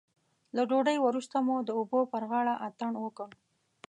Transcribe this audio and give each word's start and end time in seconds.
له 0.55 0.61
ډوډۍ 0.69 0.97
وروسته 1.01 1.35
مو 1.45 1.55
د 1.63 1.69
اوبو 1.77 1.99
پر 2.11 2.23
غاړه 2.29 2.53
اتڼ 2.67 2.91
وکړ. 3.03 3.29